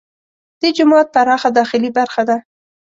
دې 0.59 0.69
جومات 0.77 1.07
پراخه 1.13 1.49
داخلي 1.57 1.89
برخه 1.97 2.21
ده. 2.29 2.37